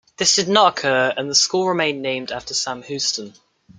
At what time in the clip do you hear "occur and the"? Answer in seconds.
0.79-1.35